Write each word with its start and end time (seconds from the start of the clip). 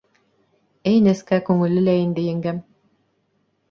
Әй 0.93 1.03
нескә 1.09 1.41
күңелле 1.51 1.87
лә 1.91 1.97
инде 2.09 2.27
еңгәм! 2.33 2.67